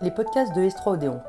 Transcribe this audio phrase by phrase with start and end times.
[0.00, 1.20] les podcasts de Estra Odéon.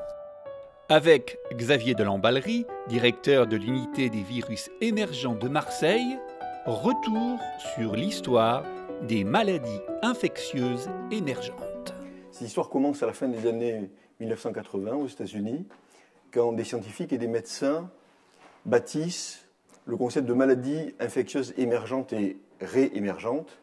[0.89, 6.19] Avec Xavier Delamballerie, directeur de l'unité des virus émergents de Marseille,
[6.65, 7.39] retour
[7.73, 8.63] sur l'histoire
[9.01, 11.95] des maladies infectieuses émergentes.
[12.31, 15.65] Cette histoire commence à la fin des années 1980 aux États-Unis,
[16.31, 17.89] quand des scientifiques et des médecins
[18.65, 19.47] bâtissent
[19.85, 23.57] le concept de maladies infectieuses émergentes et réémergentes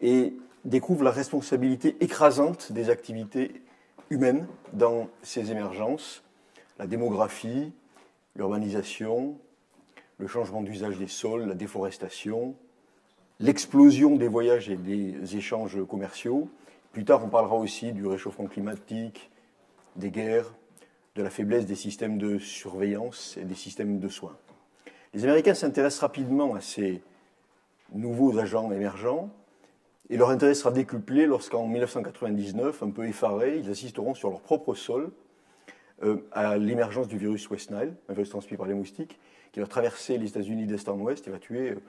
[0.00, 0.34] et
[0.64, 3.62] découvrent la responsabilité écrasante des activités
[4.10, 6.22] humaines dans ces émergences,
[6.78, 7.72] la démographie,
[8.34, 9.38] l'urbanisation,
[10.18, 12.54] le changement d'usage des sols, la déforestation,
[13.38, 16.48] l'explosion des voyages et des échanges commerciaux.
[16.92, 19.30] Plus tard, on parlera aussi du réchauffement climatique,
[19.96, 20.52] des guerres,
[21.14, 24.36] de la faiblesse des systèmes de surveillance et des systèmes de soins.
[25.14, 27.02] Les Américains s'intéressent rapidement à ces
[27.92, 29.30] nouveaux agents émergents
[30.10, 34.74] et leur intérêt sera décuplé lorsqu'en 1999, un peu effarés, ils assisteront sur leur propre
[34.74, 35.12] sol
[36.02, 39.20] euh, à l'émergence du virus West Nile, un virus transmis par les moustiques,
[39.52, 41.82] qui va traverser les États-Unis d'est en ouest et va tuer euh,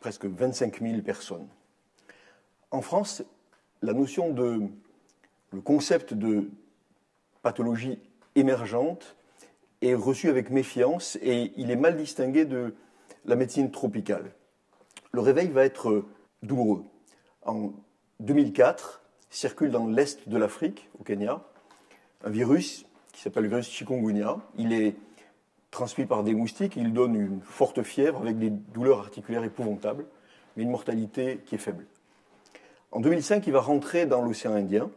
[0.00, 1.46] presque 25 000 personnes.
[2.72, 3.22] En France,
[3.82, 4.60] la notion de,
[5.52, 6.50] le concept de
[7.42, 8.00] pathologie
[8.34, 9.14] émergente
[9.80, 12.74] est reçu avec méfiance et il est mal distingué de
[13.26, 14.32] la médecine tropicale.
[15.12, 16.04] Le réveil va être
[16.42, 16.82] douloureux.
[17.48, 17.72] En
[18.20, 21.40] 2004, circule dans l'est de l'Afrique, au Kenya,
[22.22, 24.36] un virus qui s'appelle le virus chikungunya.
[24.58, 24.96] Il est
[25.70, 30.04] transmis par des moustiques, il donne une forte fièvre avec des douleurs articulaires épouvantables,
[30.56, 31.86] mais une mortalité qui est faible.
[32.92, 34.90] En 2005, il va rentrer dans l'océan Indien,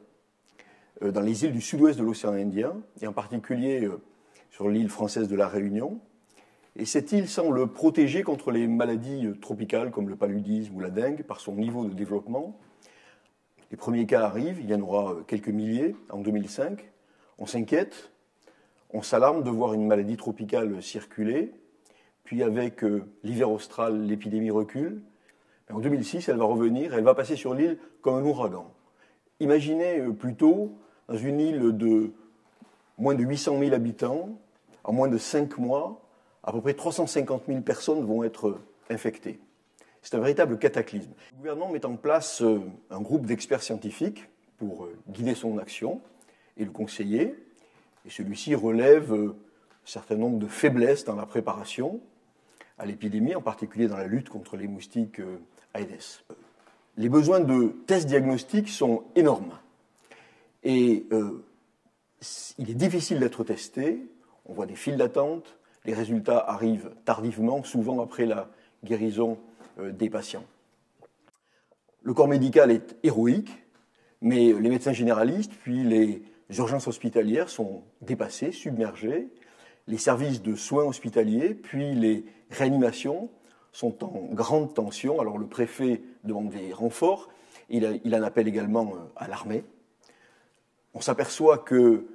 [1.04, 4.02] euh, dans les îles du sud-ouest de l'océan Indien, et en particulier euh,
[4.50, 6.02] sur l'île française de la Réunion.
[6.78, 10.90] Et cette île semble protégée contre les maladies euh, tropicales comme le paludisme ou la
[10.90, 12.58] dengue par son niveau de développement.
[13.72, 16.90] Les premiers cas arrivent, il y en aura quelques milliers en 2005.
[17.38, 18.12] On s'inquiète,
[18.92, 21.54] on s'alarme de voir une maladie tropicale circuler,
[22.24, 22.84] puis avec
[23.24, 25.02] l'hiver austral, l'épidémie recule.
[25.72, 28.74] En 2006, elle va revenir, elle va passer sur l'île comme un ouragan.
[29.40, 30.74] Imaginez plutôt
[31.08, 32.12] dans une île de
[32.98, 34.38] moins de 800 000 habitants,
[34.84, 36.02] en moins de 5 mois,
[36.44, 38.60] à peu près 350 000 personnes vont être
[38.90, 39.40] infectées.
[40.02, 41.12] C'est un véritable cataclysme.
[41.32, 42.60] Le gouvernement met en place euh,
[42.90, 46.02] un groupe d'experts scientifiques pour euh, guider son action
[46.58, 47.36] et le conseiller.
[48.06, 49.36] Et celui-ci relève euh,
[49.84, 52.00] un certain nombre de faiblesses dans la préparation
[52.80, 55.22] à l'épidémie, en particulier dans la lutte contre les moustiques
[55.76, 56.24] Aedes.
[56.98, 59.54] Les besoins de tests diagnostiques sont énormes.
[60.64, 61.06] Et
[62.58, 64.04] il est difficile d'être testé,
[64.46, 65.56] on voit des files d'attente,
[65.86, 68.50] les résultats arrivent tardivement, souvent après la
[68.84, 69.38] guérison
[69.80, 70.46] euh, des patients.
[72.04, 73.52] Le corps médical est héroïque,
[74.22, 76.24] mais les médecins généralistes, puis les
[76.58, 79.30] urgences hospitalières sont dépassés, submergés.
[79.88, 83.30] Les services de soins hospitaliers, puis les réanimations
[83.72, 85.20] sont en grande tension.
[85.20, 87.30] Alors le préfet demande des renforts,
[87.70, 89.64] il, il en appelle également euh, à l'armée
[90.94, 92.06] on s'aperçoit que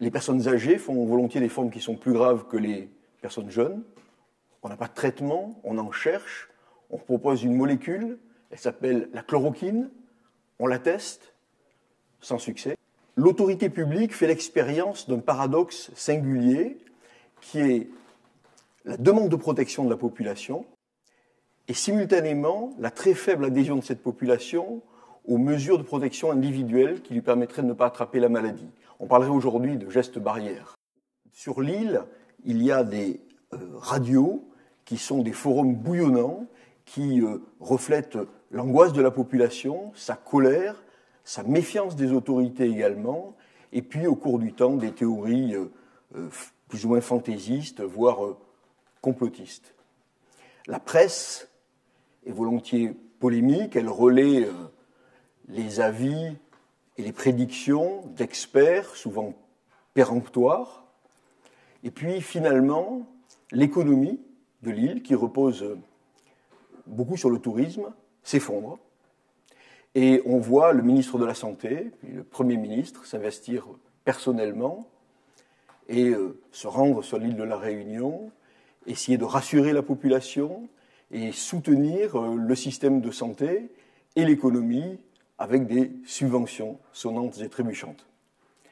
[0.00, 2.90] les personnes âgées font volontiers des formes qui sont plus graves que les
[3.20, 3.82] personnes jeunes.
[4.62, 6.48] On n'a pas de traitement, on en cherche,
[6.90, 8.18] on propose une molécule,
[8.50, 9.90] elle s'appelle la chloroquine,
[10.58, 11.34] on la teste,
[12.20, 12.76] sans succès.
[13.16, 16.78] L'autorité publique fait l'expérience d'un paradoxe singulier
[17.40, 17.88] qui est
[18.84, 20.66] la demande de protection de la population
[21.68, 24.82] et simultanément la très faible adhésion de cette population
[25.26, 28.68] aux mesures de protection individuelles qui lui permettraient de ne pas attraper la maladie.
[29.00, 30.76] On parlerait aujourd'hui de gestes barrières.
[31.32, 32.02] Sur l'île,
[32.46, 33.20] il y a des
[33.52, 34.48] euh, radios
[34.84, 36.46] qui sont des forums bouillonnants
[36.86, 38.18] qui euh, reflètent
[38.50, 40.82] l'angoisse de la population, sa colère,
[41.24, 43.36] sa méfiance des autorités également,
[43.72, 46.30] et puis au cours du temps des théories euh,
[46.68, 48.18] plus ou moins fantaisistes, voire
[49.02, 49.74] complotistes.
[50.68, 51.48] La presse
[52.24, 54.48] est volontiers polémique, elle relaie
[55.48, 56.36] les avis
[56.96, 59.34] et les prédictions d'experts, souvent
[59.94, 60.85] péremptoires,
[61.84, 63.06] et puis finalement
[63.52, 64.20] l'économie
[64.62, 65.76] de l'île, qui repose
[66.86, 67.92] beaucoup sur le tourisme,
[68.22, 68.78] s'effondre.
[69.94, 73.66] Et on voit le ministre de la Santé, puis le Premier ministre, s'investir
[74.04, 74.88] personnellement
[75.88, 78.30] et euh, se rendre sur l'île de la Réunion,
[78.86, 80.68] essayer de rassurer la population
[81.10, 83.70] et soutenir euh, le système de santé
[84.16, 84.98] et l'économie
[85.38, 88.06] avec des subventions sonnantes et trébuchantes.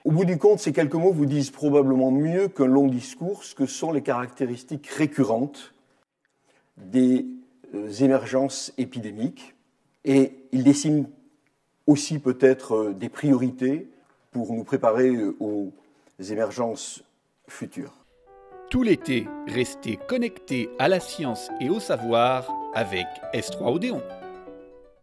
[0.04, 3.54] Au bout du compte, ces quelques mots vous disent probablement mieux qu'un long discours ce
[3.54, 5.72] que sont les caractéristiques récurrentes
[6.76, 7.24] des
[7.74, 9.54] euh, émergences épidémiques
[10.04, 11.08] et ils dessinent
[11.86, 13.88] aussi peut-être euh, des priorités
[14.30, 15.72] pour nous préparer aux
[16.28, 17.02] émergences
[17.48, 17.94] futures.
[18.68, 24.02] Tout l'été, restez connectés à la science et au savoir avec S3 Odéon.